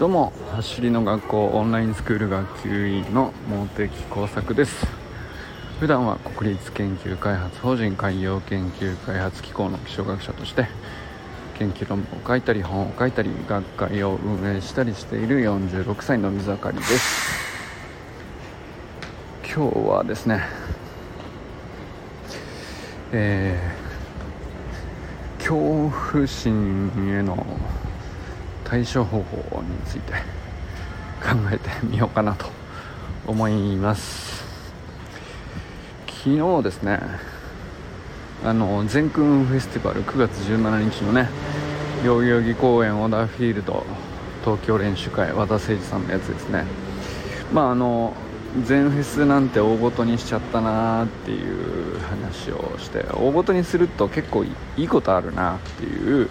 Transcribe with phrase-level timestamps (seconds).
[0.00, 4.86] どうも走りの学校オンラインスクール学級委員の茂木耕作です。
[5.78, 10.68] 普段は国立研究開発法人海洋研究開発機構の気象学者として
[11.58, 17.60] 研究論文を書いたり本を書いたり学会を運営したりしている46歳の水明です。
[19.54, 20.44] 今日はですね
[23.12, 27.46] えー、恐怖心への
[28.70, 30.12] 対処方法について
[31.20, 32.46] 考えてみようかなと
[33.26, 34.44] 思います。
[36.06, 37.00] 昨日ですね
[38.44, 41.28] あの全空フェスティバル9月17日のね
[42.04, 43.84] 代々木公園オーダーフィールド
[44.44, 46.64] 東京練習会和田誠二さんのやつですね。
[47.52, 48.14] まああの
[48.64, 56.28] 全フェスなんて大ごとにしちゃったなーっていう話をして大ごとにすると結構いいことあるなっていう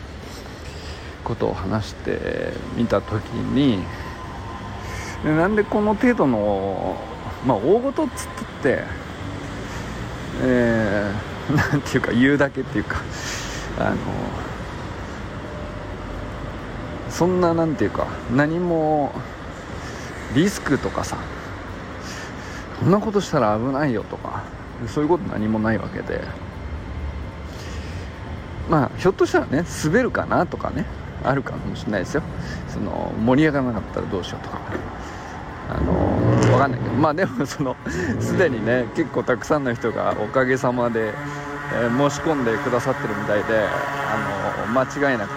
[1.29, 3.83] ことを話してみた時に
[5.23, 6.97] なんでこの程度の
[7.45, 8.27] まあ大ごとっつっ
[8.63, 8.83] て
[10.41, 12.97] えー、 なんていうか言うだけっていうか
[13.77, 13.95] あの
[17.09, 19.11] そんななんていうか何も
[20.33, 21.17] リスクとかさ
[22.79, 24.43] こんなことしたら危ないよとか
[24.87, 26.21] そういうこと何もないわけで
[28.69, 30.85] まあひょっとしたらね滑るかなとかね
[31.23, 32.23] あるかもしれないですよ。
[32.67, 34.59] その盛り上がらなかったらどうしようとか。
[35.69, 35.93] あの
[36.49, 36.95] 分かんないけど。
[36.95, 37.75] まあでもその
[38.19, 41.13] すでにね結構たくさんの人がおかげさまで、
[41.73, 45.31] えー、申し込んでくださってるみたいであの間違いなく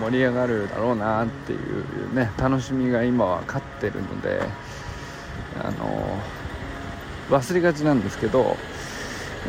[0.00, 4.42] 盛り上がるだろうなっていうね楽しみが今は勝ってるので
[5.62, 6.20] あの
[7.30, 8.56] 忘れがちなんですけど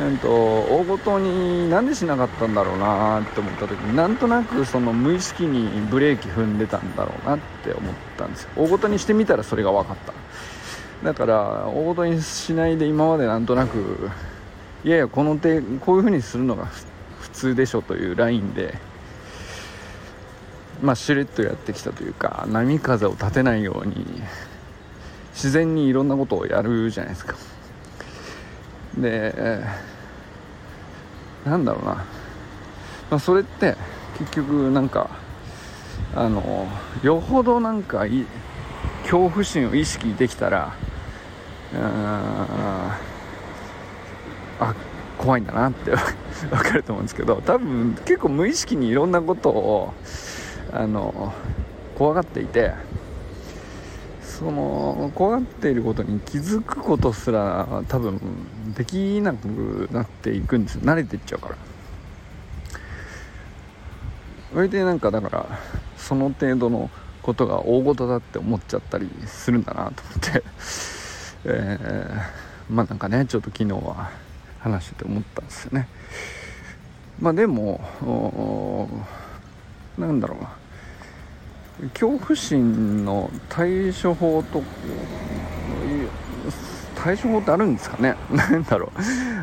[0.00, 8.50] ーと、大ごとになんでしなかったんだろうなって思った時になんとなくその無意識にブレーキ踏んでたんだろうなって思ったんですよ。
[8.56, 10.12] 大ごとにしてみたらそれが分かった。
[11.04, 14.10] だから大ごとにしないで今までなんとなく
[14.84, 16.66] いやいやこの手こういう風にするのが
[17.20, 18.74] 普通でしょというラインで
[20.80, 24.22] まあしれっとやってきたというか波風を立てないように
[25.32, 27.34] 自然にいろんなことをやるじゃないですか。
[29.00, 29.62] で
[31.44, 32.04] なんだろうな、ま
[33.12, 33.76] あ、それって
[34.18, 35.10] 結局なんか
[36.14, 36.66] あの
[37.02, 38.04] よほどなんか
[39.02, 40.74] 恐怖心を意識できたら
[44.60, 44.74] あ
[45.18, 45.90] 怖いんだなって
[46.50, 49.94] 分かると思うんですけど多分結構無意識にいろんなことを
[50.72, 51.32] あの
[51.96, 52.72] 怖がっていて
[54.38, 58.20] その怖がっていることに気づくことすら多分
[58.72, 60.82] できなくなっていくんですよ。
[60.82, 61.56] 慣れていっちゃうから。
[64.54, 65.58] 割となんかだから
[65.96, 66.88] その程度の
[67.20, 70.44] ことが大事だって思っちゃったりするんだなと思って。
[71.44, 74.10] えー、まあなんかねちょっと昨日は
[74.60, 75.88] 話してて思ったんですよね。
[77.20, 77.80] まあでも
[79.98, 80.67] なんだろうな。
[81.94, 84.62] 恐怖心の対処法と
[86.96, 88.16] 対処法ってあるんですかね？
[88.30, 88.90] 何だろう。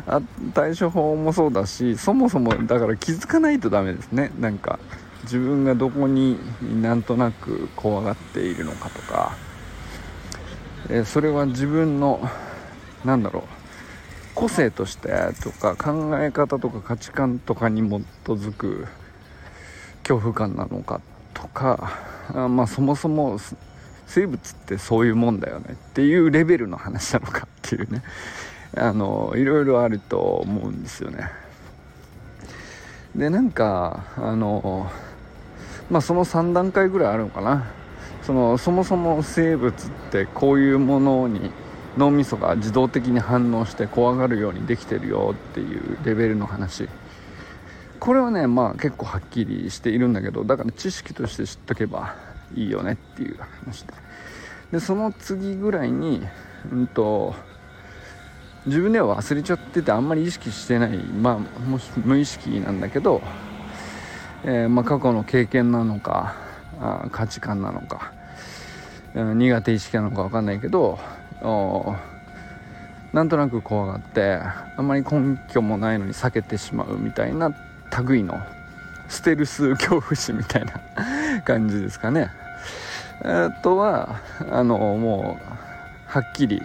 [0.06, 0.20] あ
[0.54, 4.30] 対処法もそうだしそもそもだから気づかないとダメですね。
[4.38, 4.78] なんか
[5.22, 6.38] 自分がどこに
[6.82, 9.32] なんとなく怖がっているのかとか、
[10.90, 12.20] えそれは自分の
[13.04, 13.42] なんだろう。
[14.34, 15.08] 個性として
[15.42, 18.86] とか考え方とか価値観とかに基づく
[20.02, 21.00] 恐怖感なのか
[21.36, 21.92] とか
[22.34, 23.38] あまあそもそも
[24.06, 28.02] 生物ってそういうもんだよねっていうレベルの話なのかっていうね。
[28.78, 31.30] あのいろいろあると思うんですよね。
[33.14, 34.90] でなんかあの
[35.90, 37.66] まあその3段階ぐらいあるのかな。
[38.22, 41.52] そのそもそも生物ってこういうものに
[41.96, 46.88] 脳みそが自動的に反応して怖がるようにできてるよっていうレベルの話。
[48.06, 52.14] これはねまあ結構はっきりしているんだけどだから知識として知っとけば
[52.54, 53.94] いいよねっていう話で。
[54.70, 56.22] でその次ぐらいに
[56.70, 57.34] うんと
[58.64, 63.22] 自分では忘れちゃっててあんまり意識してないまあもし無意識なんだけど、
[64.44, 66.36] えー、まあ、過去の経験なのか
[66.80, 68.12] あ価値観なのか、
[69.14, 71.00] 苦手意識なのか分かんないけど
[73.12, 74.38] なんとなく怖がって
[74.76, 77.65] あんまり根拠もないのに避けてしまうみたいな
[78.04, 78.40] 類の
[79.08, 82.30] ステルス恐怖心みたいな感じですかね。
[83.22, 85.52] あとはあのもう
[86.06, 86.62] はっきり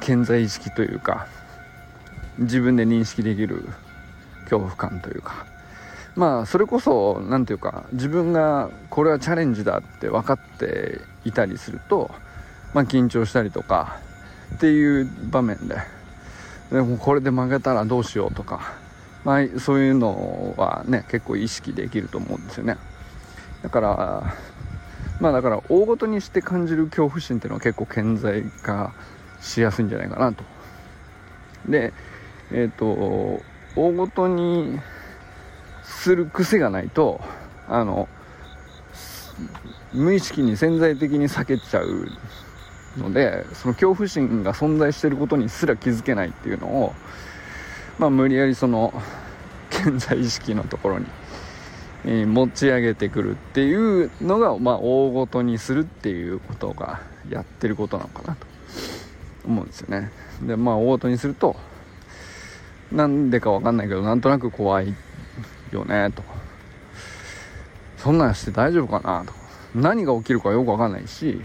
[0.00, 1.26] 健在意識というか
[2.38, 3.64] 自分で認識できる
[4.44, 5.46] 恐怖感というか。
[6.16, 12.10] まあそれこそ何て言うか自分がこれはチャレンジだって分かっていたりすると、
[12.74, 13.98] まあ、緊張したりとか
[14.56, 15.76] っていう場面で
[16.72, 18.74] でもこれで負けたらどうしようとか、
[19.28, 22.78] まあ、そういうのはね結構意識できると思うんですよね。
[23.62, 24.34] だから
[25.20, 28.94] まあだから大ごとにして感じる恐怖心っていうのは結構顕在化
[29.42, 30.44] しやすいんじゃないかなと。
[31.68, 31.92] で
[32.52, 33.42] えっ、ー、と
[33.76, 34.80] 大ごとに
[35.82, 37.20] する癖がないと
[37.68, 38.08] あの
[39.92, 42.08] 無意識に潜在的に避けちゃう
[42.96, 46.94] のでその恐怖心が存在してることにすら気づけないっていうのを、
[47.98, 48.92] まあ、無理やりその
[49.70, 51.06] 健在意識のところに、
[52.04, 58.46] えー、持ち上げてくるっていうのが、まあ、大ごとにするっていうことがやってることなのかなと
[59.44, 60.10] 思うんですよね。
[60.42, 61.56] でまあ大ごとにすると
[62.92, 64.94] なんでかわかんないけどなんとなく怖い
[65.72, 66.22] よねと。
[67.96, 69.32] そんなんして大丈夫かなと。
[69.74, 71.42] 何が起きるかよくわかんないし、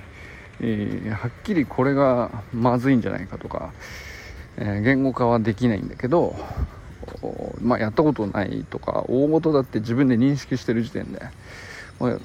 [0.62, 3.74] えー、はっきりこれがまずいんじゃないかとか、
[4.58, 6.36] え、言語化はできないんだけど
[7.62, 11.22] まあ、やったことないとか大元だって自分で認識してる時点で、
[12.00, 12.20] まあ、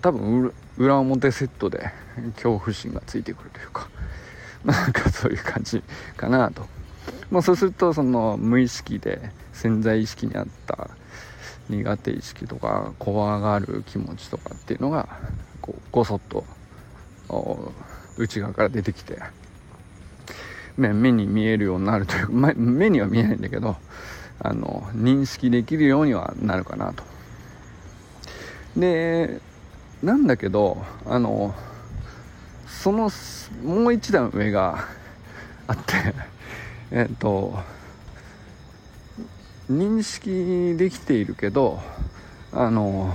[0.00, 1.90] 多分裏表セットで
[2.34, 3.88] 恐怖心がついてくるというか
[4.64, 5.82] なんかそういう感じ
[6.16, 6.66] かなと、
[7.30, 10.90] まあ、そうするとその無意識で潜在意識にあった
[11.68, 15.08] 苦手意識とか怖がる気持ちとかっていうのが
[15.60, 16.44] こうごそっと
[18.18, 19.18] 内側から出てきて
[20.76, 23.76] 目に見えるようになるというか 目には見えないんだけど
[24.40, 27.04] あの認識できるようにはなるかなと。
[28.76, 29.40] で
[30.02, 31.54] なんだけどあの
[32.66, 33.10] その
[33.62, 34.88] もう一段上が
[35.66, 36.14] あって
[36.90, 37.58] えっと
[39.70, 41.80] 認識できているけど
[42.52, 43.14] あの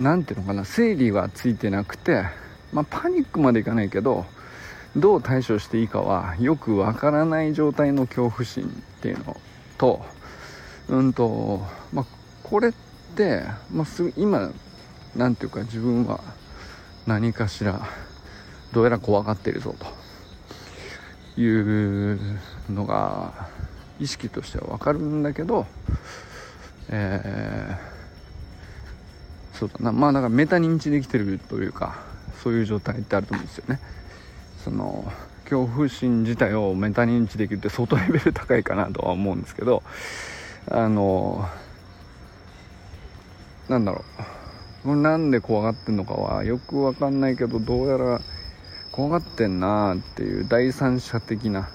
[0.00, 2.24] 何ていうのかな整理はついてなくて、
[2.72, 4.26] まあ、パニックまでいかないけど
[4.96, 9.36] どう対処していいかはよくわからない状態の恐怖心っていうの
[9.78, 10.04] と
[10.88, 11.60] うんと、
[11.92, 12.06] まあ、
[12.42, 12.72] これっ
[13.14, 14.50] て、まあ、す今
[15.14, 16.20] 何ていうか自分は
[17.06, 17.80] 何かしら
[18.72, 19.74] どうやら怖がってるぞ
[21.36, 22.18] という
[22.68, 23.48] のが
[24.00, 25.66] 意識としては分かるんだけど、
[26.88, 29.92] えー、そうだな。
[29.92, 32.02] まあだかメタ認知できてるというか
[32.42, 33.80] そういう状態ってあると思うんですよね。
[34.64, 35.10] その
[35.44, 39.82] 恐怖心自体をメタ認知できるって相当レベル高いかなとは思うんですけど
[40.70, 41.48] あの
[43.68, 44.04] なんだろ
[44.84, 44.96] う。
[44.96, 48.20] なんで怖がってんのかはよくわかんないけどどうやら
[48.92, 51.68] 怖がってんなーっていう第三者的な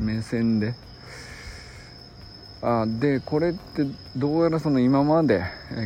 [0.00, 0.74] 目線で。
[2.66, 3.84] あでこれって
[4.16, 5.44] どうやらその今まで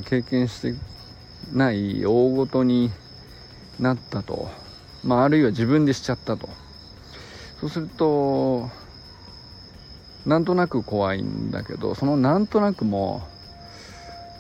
[0.09, 0.75] 経験して
[1.53, 2.93] ない大ごとに
[3.81, 4.49] なったと、
[5.05, 6.49] まあ、あるいは自分でしちゃったと。
[7.61, 8.69] そうすると
[10.25, 13.23] なんとなく怖いんだけどそのなんとなくも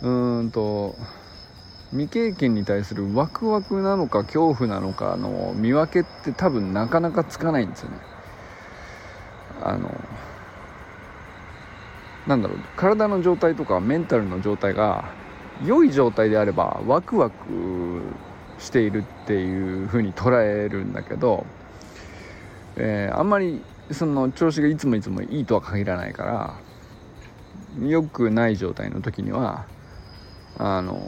[0.02, 0.94] うーんと
[1.90, 7.96] 未経験に対するワクワクなのか恐怖なのかの見分けって多分なかなかつかないんですよね。
[9.62, 9.90] あの
[12.26, 15.12] なんだろう体の状態とかメンタルの状態が
[15.64, 17.36] 良い状態であればワクワク
[18.58, 21.46] しているっていう風に捉えるんだけど、
[22.76, 26.54] えー、あんまりその調子がいつもいつもいいとは限らないから
[27.80, 29.66] 良くない状態の時には
[30.58, 30.98] あの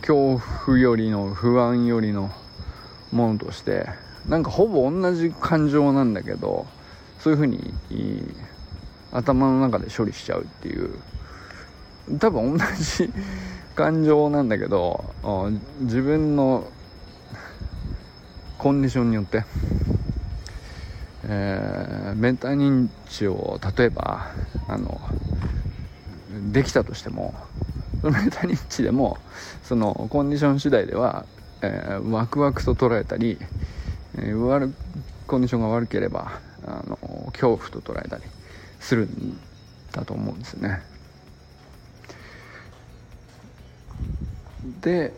[0.00, 2.30] 恐怖よりの不安よりの
[3.12, 3.86] ものとして
[4.26, 6.66] なんかほぼ同じ感情なんだけど
[7.18, 7.74] そういう風に
[9.12, 10.98] 頭の中で処理しちゃうっていう。
[12.18, 13.10] 多分同じ
[13.74, 15.04] 感情なんだけど
[15.80, 16.68] 自分の
[18.64, 19.44] コンディションによって、
[21.24, 24.30] えー、メンタル認知を例えば
[24.68, 24.98] あの
[26.50, 27.34] できたとしても
[28.02, 29.18] メンタル認知でも
[29.64, 31.26] そのコンディション次第では、
[31.60, 33.36] えー、ワクワクと捉えたり、
[34.16, 34.72] えー、悪
[35.26, 36.96] コンディションが悪ければあの
[37.32, 38.22] 恐怖と捉えたり
[38.80, 39.38] するん
[39.92, 40.80] だと思うんですね。
[44.80, 45.12] で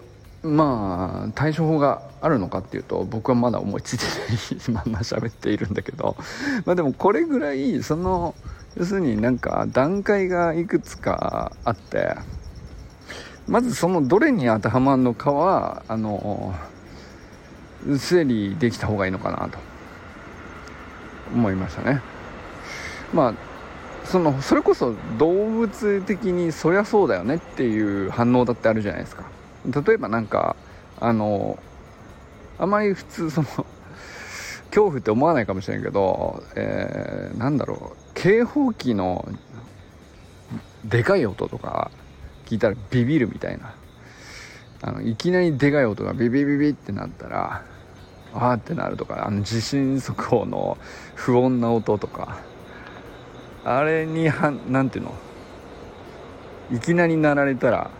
[0.47, 6.17] まあ対処法があるのかっていうと僕はまだ思いついてないまんま喋っているんだけど
[6.65, 8.35] まあでもこれぐらいその
[8.76, 12.15] 要するになんか段階がいくつかあって
[13.49, 16.55] まずそのどれに当てはまるのかはあの
[17.99, 19.59] 整理できた方がいいのかなと
[21.35, 22.00] 思いましたね。
[23.12, 23.35] まあ
[24.05, 29.25] そのそれこそ動物的にそりゃそうだよねっていう反応だってあるじゃないですか。
[29.67, 30.57] 例えばなんか
[31.01, 31.59] あの
[32.59, 33.49] あまり普通その
[34.71, 39.27] 恐怖って思わないかもしれんけど、えー、なんだろう警報器の
[40.85, 41.91] でかい音とか
[42.47, 43.75] 聞いたらビビるみたいな。
[44.83, 47.63] あのいきなりでかい音がビビビビってなったら
[48.35, 50.77] あーってなるとかあの地震速報の
[51.15, 52.39] 不穏な音とか
[53.65, 55.15] あれにはなんていうの？
[56.71, 57.91] いきなり鳴られたら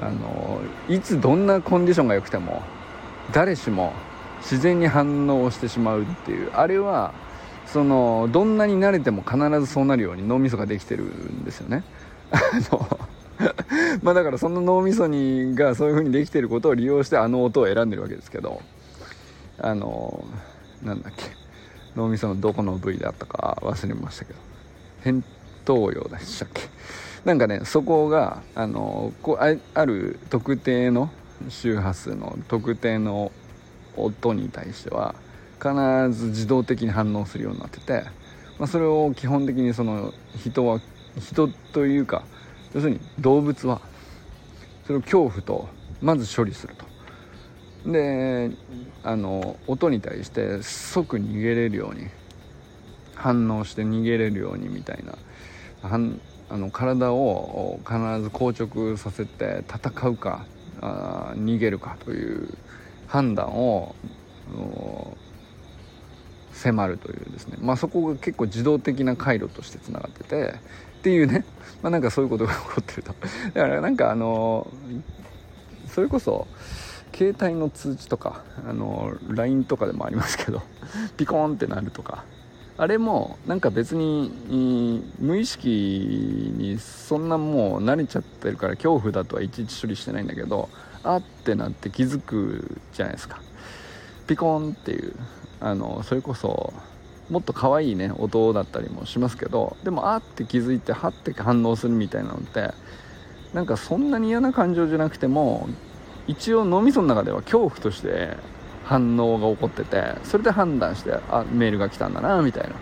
[0.00, 2.62] あのいつどんなコンディションが良くても
[3.32, 3.92] 誰しも
[4.40, 7.12] 自然に反応してしまうっていうあれは
[7.66, 11.82] そのどんなに慣れても必ずそうなるように脳みそができてるんですよね。
[12.30, 12.98] あの
[14.02, 18.62] まあだからその脳みそにがそういう風にできてることを利用してあの音を選んでるわけですけど
[19.60, 20.24] あの
[20.82, 21.24] なんだっけ
[21.96, 24.38] 脳みそのどこの部位だったか忘れましたけど
[25.04, 25.22] 扁
[25.66, 26.62] 桃葉でしたっけ？
[27.24, 31.10] なんかねそこがあのこうある特定の
[31.48, 33.32] 周波数の特定の
[33.96, 35.14] 音に対しては
[35.60, 35.72] 必
[36.12, 38.04] ず自動的に反応するようになってて、
[38.58, 40.80] まあ、それを基本的にその人は
[41.18, 42.24] 人というか
[42.74, 43.80] 要するに動物は
[44.86, 45.68] それを恐怖と
[46.02, 46.86] まず処理すると。
[47.90, 48.50] で
[49.04, 52.08] あの音に対して即逃げれるように
[53.14, 55.16] 反応して逃げれるようにみたいな
[56.48, 60.46] あの体を必ず硬直させて戦うか
[60.80, 62.48] あ逃げるかという
[63.06, 63.94] 判断を
[66.52, 70.54] 迫るというですね、まあ、そこが結構自動的な回路としてつながってて
[70.98, 71.44] っていうね、
[71.82, 73.14] まあ、なんかそういうことが起こってると。
[73.54, 74.66] だからなんかあの
[75.88, 76.46] それこそ
[77.14, 80.62] 携帯の通知とかあの LINE とかでもありますけど
[81.16, 82.24] ピコーンってなるとか
[82.78, 84.30] あれもなんか別に
[85.18, 90.68] 無意識にそんなもう慣れちゃってるから恐怖だとはいちいち処理してないんだけど
[91.02, 93.40] あってなって気づくじゃないですか。
[94.26, 95.14] ピコンっていう
[95.60, 96.74] あのそれこそ
[97.30, 102.72] もっと可愛いね音だったりもしますけどでもあって気づいてはって反応するみたいなのって
[103.54, 105.68] なんかそんなに嫌な感情じゃなくても
[106.26, 108.36] 一応脳みその中では恐怖として
[108.86, 112.76] 反応が起こっててそれで判断してあメールが来たんだなみたいな。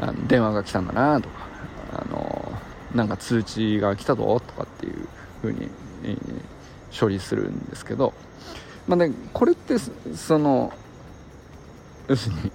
[0.00, 1.52] あの電話が来たんだなとか。
[1.94, 2.52] あの
[2.94, 5.06] なんか通知が来たぞとかっていう
[5.42, 5.68] 風に、
[6.04, 8.14] えー、処理するんですけど。
[8.88, 10.72] まあねこれってその
[12.08, 12.52] 要するに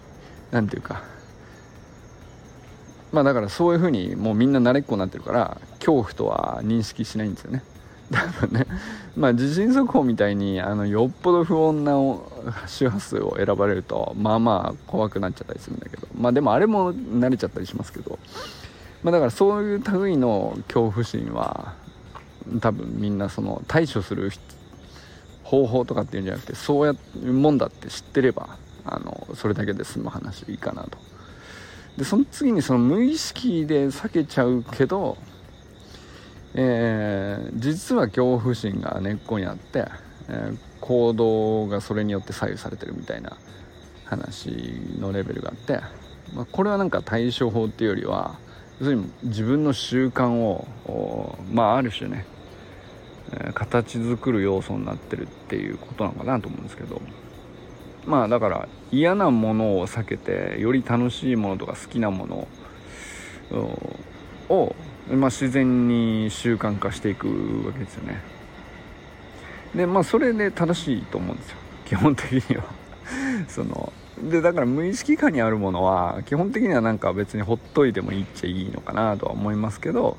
[0.52, 1.04] 何て言うか。
[3.12, 7.64] まあだからそういう風にもうみんな慣れっこになってるから恐怖とは認識しないんですよね。
[8.12, 8.66] 多分ね。
[9.16, 11.94] まあ地震速報みたいにあのよっぽど不穏な
[12.68, 16.08] 周波数を選ばれるとまあまあ怖くなっちゃったりするんだけど。
[16.18, 18.20] まあでもあれも慣れちゃったりしますけど。
[19.04, 21.74] まあだからそういう類の恐怖心は
[22.62, 24.32] 多分みんなその対処する
[25.44, 30.98] 方法とかっていうんじゃなくてそうやもんだって知ってればあのそれだけで済む話いいかなと。
[31.98, 35.18] でその次にその無意識で避けちゃうけど
[36.54, 39.86] えー、実は恐怖心が根っこにあって、
[40.30, 43.38] えー、行動がそれによって左右されてるみたいな
[44.06, 44.50] 話
[45.00, 45.80] のレベルがあって、
[46.34, 48.40] まあ、これはなんか対処法っていうよりは
[48.80, 52.26] 要するに自分の習慣をまあある種ね、
[53.32, 57.02] えー、形作る要素になってるっていうことなのかなと思うんですけど
[58.06, 62.48] まあだから嫌なものを避けてより楽しいものとか好きなもの
[64.50, 64.76] を
[65.10, 67.28] まあ、自然に習慣化していく
[67.66, 68.22] わけですよね。
[69.76, 71.58] でまあそれで正しいと思うんですよ。
[71.86, 72.64] 基本的には。
[73.48, 80.18] そのでだから無意識下にあるものは基本的にはなんか別にほっといてもいいっちゃいいのかなとは思いますけど、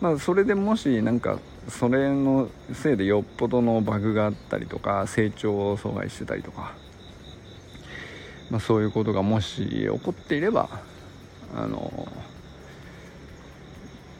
[0.00, 1.38] まあ、それでもしなんか
[1.68, 6.74] それのせいでよっぽどのバグがあったりとか成長を阻害してたりとか、
[8.50, 10.68] まあ、そういうことがもし起こっていれば
[11.54, 12.08] あの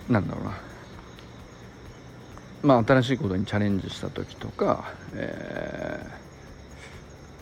[0.08, 0.52] なんだろうな。
[2.62, 6.04] まあ新しいことにチャレンジした時とか、え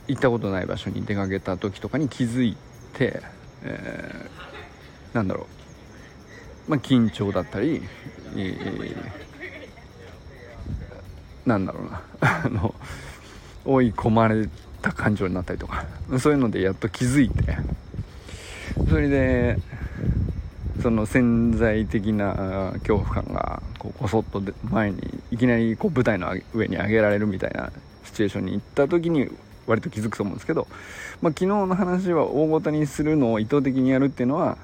[0.07, 2.57] ー、行ったことない場所に出かけた時とかに気づい
[2.93, 3.23] て、
[3.63, 5.47] えー、なんだろ
[6.69, 6.71] う。
[6.71, 7.83] まあ緊張だったり、
[8.37, 8.97] えー、
[11.47, 12.03] なんだろうな。
[12.45, 12.75] あの
[13.65, 14.49] 追い込まれ
[14.83, 15.85] た感情になったりとか。
[16.19, 17.57] そういうのでやっと気づいて。
[18.89, 19.59] それで
[20.85, 24.99] その潜在的な恐怖感がこうこそっと前に
[25.31, 27.73] いきなりこう舞台の上に上げられるみたいな
[28.05, 29.31] シチュエーションに行った時に
[29.67, 30.69] 割と気づくと思うんですけど、
[31.23, 34.59] まあ、昨日の話は大ごとにするのを意図的にやるっていうのは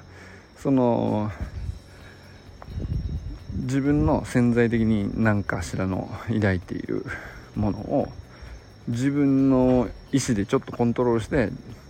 [0.59, 1.31] その
[3.55, 7.03] 自分の潜在的に何かしらの抱いている
[7.55, 8.09] ものを
[8.87, 11.49] 自分の意思でちょっとコントロールして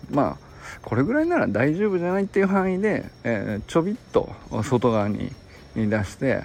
[0.10, 0.51] まあ
[0.82, 4.30] これぐらいなら大丈夫じゃないっていう範囲で、えー、ちょびっと
[4.64, 5.32] 外側に
[5.76, 6.44] 出して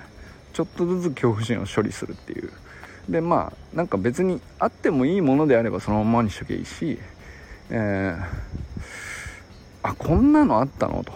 [0.52, 2.50] ちょっとずつ恐怖心を処理するっていう。
[3.08, 6.98] でまあなんか別にあってもいいものであればそのままにしとけばいいし、
[7.70, 8.24] えー、
[9.82, 11.04] あこんなのあったの？
[11.04, 11.12] と。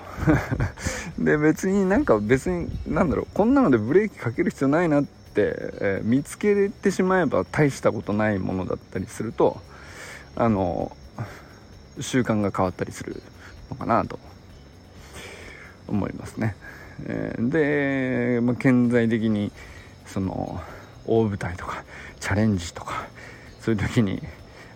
[1.19, 9.61] で別になんか別になんだろうこんなのでブレーキかける必要ないなって、えー、見つけてしまえば大したことないものだったりすると
[10.37, 10.97] あの
[12.01, 13.23] 習慣が変わったりする
[13.71, 14.19] のかなと
[15.89, 16.57] 思いますね。
[17.07, 19.51] えー、で、まあ、顕在的に
[20.07, 20.61] その
[21.07, 21.85] 大舞台とか
[22.21, 23.07] チャレンジとか
[23.61, 24.15] そういう時に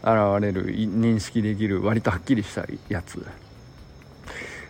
[0.02, 3.26] 現れる認識できる割とはっきりしたやつ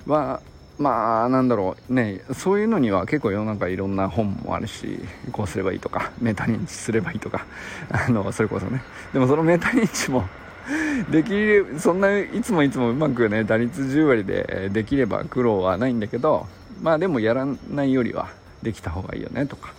[0.06, 0.40] は
[0.78, 5.00] まあなんだろうねそういうのには結構世の中いろんな本もあるし
[5.32, 7.46] こうすればいいとかメタ認知すればいいとか
[7.90, 8.82] あのそれこそね
[9.12, 10.25] でもそのメタ認知も
[11.11, 16.47] できれそんないつもいつもうまくね打率10割でできれば苦労はないんだけど
[16.83, 18.28] まあでもやらないよりは
[18.62, 19.73] できた方がいいよねとか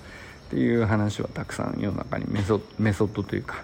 [0.47, 3.63] っていう話はたくさん世の中にメソメソッドというか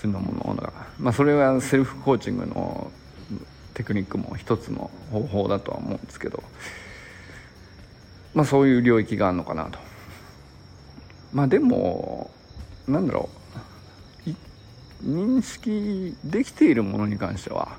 [0.00, 2.90] そういうものがまあそれはセルフコーチングの
[3.74, 6.42] テクニックも一つの方法だとは思うんですけど
[8.34, 9.78] まあそういう領域があるのかなと。
[11.32, 12.30] まあでも
[12.86, 13.37] なんだろう。
[15.04, 17.78] 認識できているものに関しては、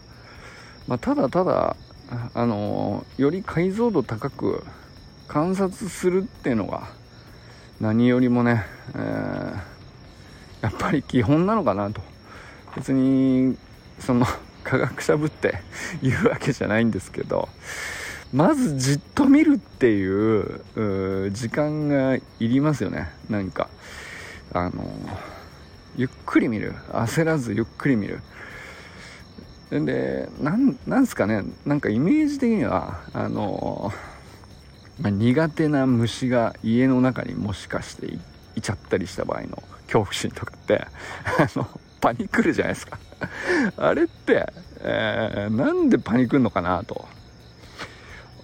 [0.88, 1.76] まあ、ただただ
[2.34, 4.64] あのより解像度高く
[5.28, 6.90] 観察するっていうのが
[7.80, 9.54] 何よりもね、えー、
[10.62, 12.02] やっぱり基本なのかなと。
[12.76, 13.58] 別に
[14.00, 14.26] その
[14.64, 15.62] 科学者ぶって
[16.02, 17.50] 言うわけじゃないんですけど
[18.32, 23.10] まずじっと見るっていう時間がいりますよね。
[23.30, 23.70] なんか
[24.54, 24.84] あの
[26.00, 26.76] ゆっくり見る。
[26.94, 28.22] 焦らずゆっくり見る。
[29.70, 31.44] でなんなんすかね。
[31.66, 33.92] なんかイメージ的にはあの、
[35.02, 38.20] まあ、苦手な虫が家の中にもしかしてい
[38.56, 40.88] いちゃったりした場合の恐怖心とかって
[41.38, 41.68] あの
[42.00, 42.98] パニクるじゃないですか。
[43.76, 47.10] あれって、えー、なんでパニクるのかなと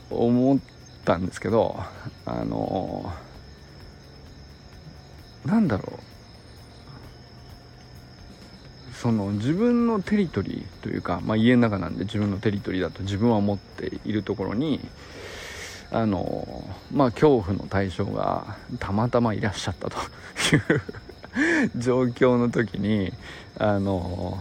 [0.10, 0.60] 思っ
[1.06, 1.80] たんですけど
[2.26, 6.05] あのー、なんだろう。
[9.06, 14.80] その自分のテリトリーというか、まあ、家の中なんで自分のテリトリーだと自分は思っているところに
[15.92, 19.98] あのまあ恐怖の対象がたまたまいらっしゃったと。
[19.98, 23.14] いう状況の時に
[23.60, 24.40] あの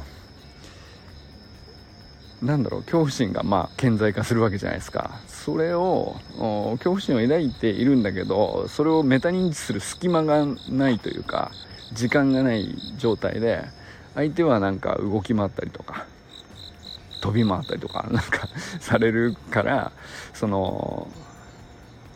[2.40, 5.20] なんだろう恐怖心がまあ顕在化するわけじゃないですか。
[5.26, 11.50] それを恐怖心を抱いているんだけどそれをメタ認知する隙間がないというか
[11.92, 13.66] 時間がない状態で
[14.14, 16.06] 相手はなんか動き回ったりとか
[17.20, 18.48] 飛び回ったりとか なんか
[18.80, 19.92] されるから
[20.32, 21.08] その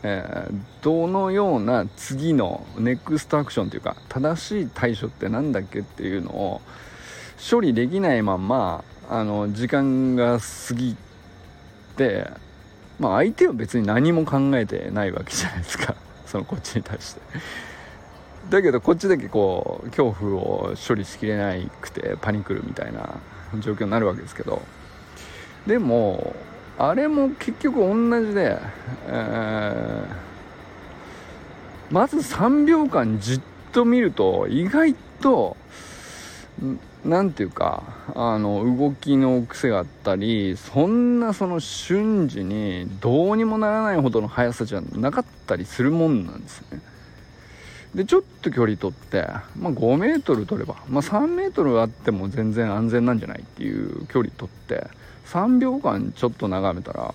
[0.01, 6.61] えー、どのような次のネクストアクションというか正しい対処って何だっけっていうのを
[7.51, 10.95] 処理できないまんまあの時間が過ぎ
[11.97, 12.29] て、
[12.99, 15.95] まあ、相手は別に何も考えてないわけじゃないですか。
[16.25, 17.21] そのこっちに対して。
[18.49, 23.19] だけどこっちだけこう恐怖を処理しきれなくてパニクるみたいな
[23.59, 24.61] 状況になるわけですけど
[25.67, 26.35] でも
[26.77, 28.57] あれも結局同じで、
[29.07, 35.57] えー、まず3秒間じっと見ると意外と
[37.05, 37.83] 何ていうか
[38.15, 46.88] あの動きの癖があったりそんなその瞬時にどうにもならないほどの速さじゃなかったりするもんなんですね。
[47.95, 54.87] でちょっと距離取って、まあ、5メートル取れば、まあ、3メートルあっても全然安全なんじゃないっていう距離取って
[55.25, 57.13] 3秒間ちょっと眺めたら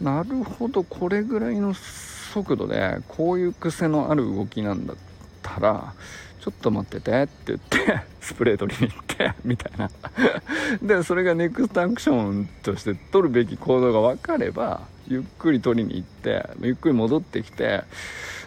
[0.00, 4.96] なるほどこれぐらいの速度でこういう癖のある動きなんだっ
[5.42, 5.94] たら
[6.40, 9.90] ちょっと待っててって言って スプレー取りに行ってみたいな。
[10.82, 14.80] でそれがネクストアクションとして取るべき行動が分かれば
[15.12, 17.84] ゆっくり取りに行ってゆっくり戻ってきて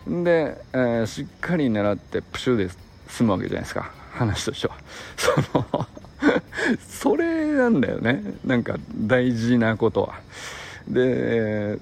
[0.07, 2.69] で、えー、しっかり狙ってプシュで
[3.07, 3.91] 済むわけじゃないですか。
[4.13, 4.75] 話としては。
[5.15, 5.87] その
[6.89, 8.23] それなんだよね。
[8.43, 10.15] なんか大事なことは。
[10.87, 11.77] で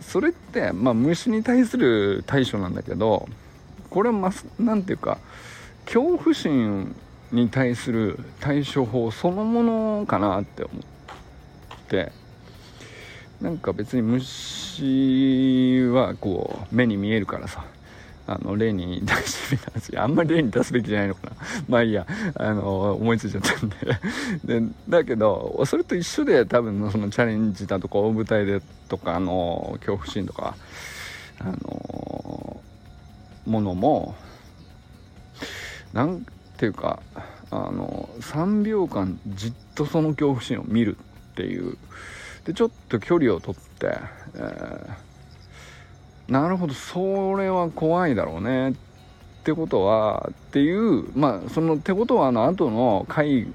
[0.00, 3.28] それってまあ虫に対する対処なんだけど
[3.90, 5.18] これはま何ていうか
[5.84, 6.94] 恐怖心
[7.32, 10.82] に対する対処法そのものかなって思っ
[11.88, 12.25] て。
[13.40, 17.64] なんか別に虫はこう目に見えるからさ。
[18.28, 21.36] あの例に出してみたんですけどあんまり例に出すべきじゃないのかな。
[21.68, 22.06] まあいいや。
[22.34, 23.76] あの思いついちゃったんで。
[24.60, 30.56] でだけどそれと一緒で多分そのチャレンジだとか大舞台でとかあの恐怖心とか
[31.38, 32.60] あの
[33.46, 34.16] ものも
[35.92, 37.00] なんていうか
[37.50, 40.96] あの3秒間じっとその恐怖心を見る
[41.32, 41.78] っていう
[42.46, 43.98] でちょっと距離を取って、
[44.34, 45.06] えー
[46.28, 48.74] なるほどそれは怖いだろうねっ
[49.44, 53.46] てことはっていうまあそのってことはあの後の回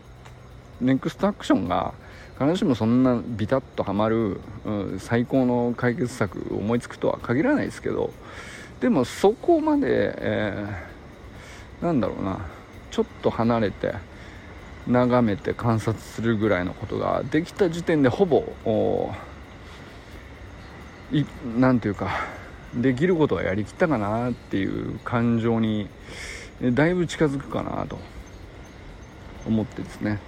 [0.80, 1.94] ネクストアクションが
[2.40, 8.12] 必ずしもそんなビタッとはまる、うん、最高の解決策思いつくとは限らないですけど
[8.80, 12.40] でもそこまで、えー、なんだろうな
[12.90, 13.94] ちょっと離れて
[14.88, 18.44] 眺めて観察するぐらいのことができた時点でほぼ
[21.58, 22.10] 何ていうか
[22.74, 25.88] できることはやりきったかなっていう感情に
[26.62, 27.98] だいぶ近づくかなと
[29.46, 30.20] 思ってですね、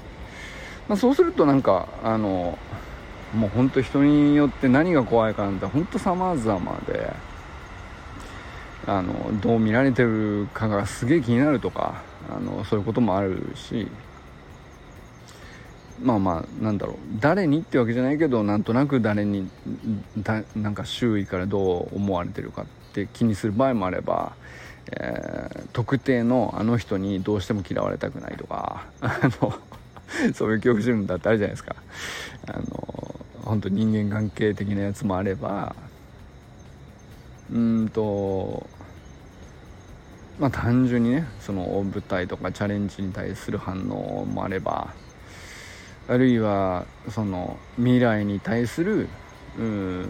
[0.87, 2.57] まあ、そうするとなんかあの
[3.33, 7.13] もう本当人によって何が怖いかなんて本当様々で
[8.85, 13.87] あのどう見られてるかがすげえ気になるとかあのそういうこともあるし
[16.03, 16.95] まあまあなんだろう。
[17.19, 19.49] 誰にってわけじゃないけどなんとなく誰に
[20.17, 24.33] だなんか周囲からどう思われてるかって気にする場合もあれば、
[24.91, 29.53] えー、特定のあの人にどうしても嫌われたくないとか あの
[30.33, 31.75] そういう恐怖心だってあるじゃないですか。
[32.47, 35.75] あの本当人間関係的なやつもあれば
[37.51, 38.67] うんと
[40.39, 44.93] まあ単純にねその舞台とかチャレンジに対する反応もあれば
[46.07, 49.07] あるいはその未来に対する
[49.57, 50.09] うん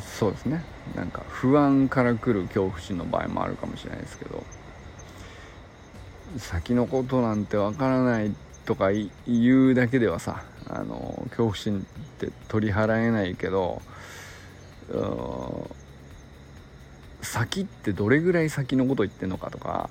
[0.00, 0.62] そうですね。
[0.94, 4.42] なんか不安から来る恐怖心の場合もあるかもしれないですけど
[6.38, 8.32] 先のことなんてわからない
[8.64, 8.90] とか
[9.26, 11.82] 言うだけではさあの恐怖心っ
[12.18, 13.82] て取り払えないけど
[17.22, 19.90] 先ってどれぐらい先のこと言ってんのかとか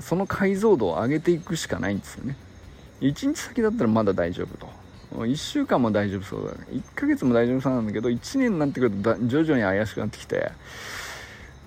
[0.00, 2.36] その解像度を上げていくしかないんですよね。
[3.00, 4.68] 1日先だったらまだ大丈夫と。
[5.12, 6.66] 1週間も大丈夫そうだね。
[6.70, 10.52] 1ヶ月も大丈夫そうなんだけど1年になってくると徐々に怪しくなってきて。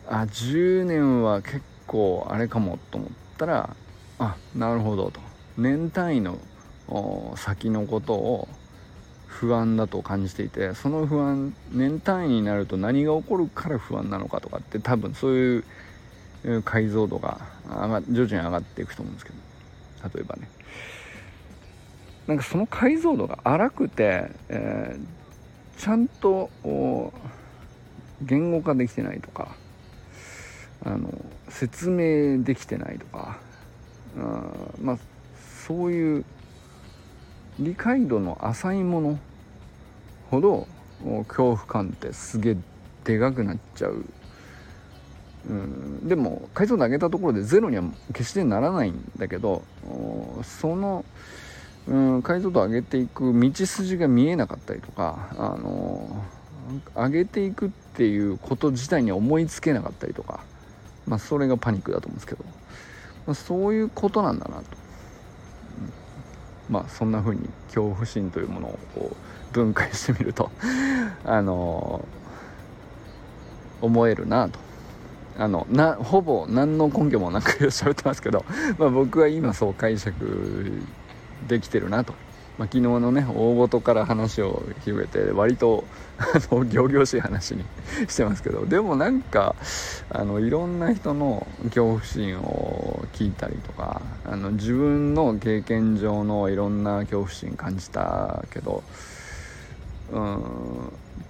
[0.08, 3.76] あ10年は結構あれかもと思ったら
[4.20, 5.22] あなるほどと。
[5.58, 6.38] 年単位の
[7.38, 8.48] 先のことを
[9.28, 15.58] 不安だと感じていてその不安年単位になると何が起こるから不安なのかとかって多分そうい
[16.58, 17.40] う解像度が
[18.10, 19.38] 徐々に上がっていくと思うんですけど。
[20.16, 20.50] 例えばね。
[22.28, 26.50] なんかその解像度が荒くて、えー、ちゃんと
[28.22, 29.56] 言語化できてないとか
[30.86, 31.14] あの
[31.50, 33.38] 説明できてないとか
[34.18, 34.44] あ
[34.82, 34.98] まあ
[35.66, 36.26] そういう
[37.60, 39.20] 理解度の浅いもの
[40.30, 40.68] ほど
[41.28, 42.58] 恐怖感ってすげえ
[43.04, 44.06] でかくなっちゃう、
[45.50, 47.84] うん、でも解像度上げたところでゼロには
[48.14, 49.64] 決してならないんだけど
[50.44, 51.06] その
[51.88, 56.24] うん解像度を上げていく道筋が見えなかったりとか、あの
[56.96, 60.42] 上げていくっていうこと自体に思いつけなかったりとか、
[61.06, 62.46] まあ、それがパニックだと思うんですけど、
[63.26, 64.64] まあ、そういうことなんだなと、うん、
[66.74, 69.16] まあそんな風に恐怖心というものを
[69.52, 70.50] 分解してみると
[71.26, 72.06] あの
[73.82, 74.60] 思えるなと。
[75.36, 78.46] あのなほぼ何の根拠もなく 喋ってますけど、
[78.78, 80.72] まあ、僕は今そう解釈
[81.48, 82.14] できてるなと、
[82.58, 85.84] まあ、昨日のね大事から話を広げて割と
[86.18, 87.64] あの仰々しい話に
[88.08, 89.56] してますけどでもなんか
[90.10, 98.84] あのいろんな人の恐怖心を聞いたりとかあの自分の経験上のいろんな恐怖心感じたけど
[100.12, 100.40] うん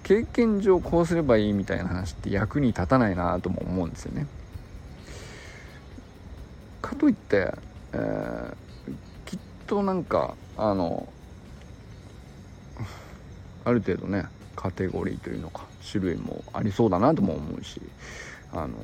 [0.02, 4.26] 経験上こうすればいいみたいな話って役に立たないなとも思うんですよね。
[6.82, 7.54] かといって、
[7.92, 8.63] えー
[9.66, 11.08] となんかあの
[13.64, 17.80] ある程度ねカテゴリーというのか種類もありそうだなとも思うし
[18.52, 18.74] あの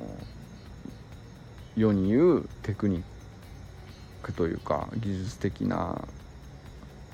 [1.76, 3.02] 世に言うテクニッ
[4.22, 6.02] クというか技術的な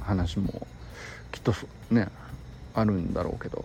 [0.01, 0.67] 話も
[1.33, 1.53] きっと
[1.91, 2.09] ね
[2.75, 3.65] あるんだろうけど、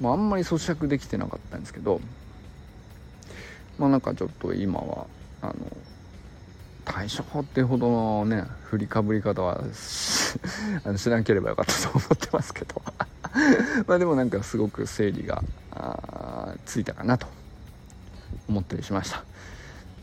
[0.00, 2.00] まあ、あんまり咀嚼できてなかったんですけど
[3.78, 5.06] まあなんかちょっと今は
[5.42, 5.54] あの
[7.00, 9.54] 対処法っていうほどのね振りかぶり方は
[10.84, 12.82] あの知らなければよかったと思ってますけど。
[13.86, 15.42] まあでもなんかすごく整理が
[16.66, 17.26] ついたかなと
[18.48, 19.24] 思ったりしました。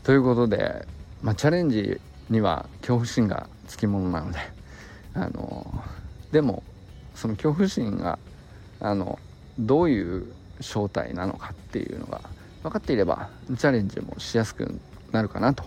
[0.02, 0.88] ということで、
[1.22, 4.38] まあ、チャレンジには恐怖心がつきものなので
[5.14, 5.84] あの
[6.32, 6.64] でも
[7.14, 8.18] その恐怖心が
[8.80, 9.20] あの
[9.58, 12.22] どういう正体なのかっていうのが
[12.62, 14.80] 分かっていればチャレンジもしやすく
[15.12, 15.64] なるかなと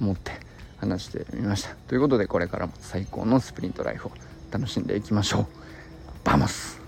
[0.00, 0.32] 思って
[0.78, 1.74] 話してみました。
[1.88, 4.12] ということでこれからも最高のスプリントライフを
[4.50, 5.46] 楽しんでいきましょう。
[6.24, 6.85] Vamos。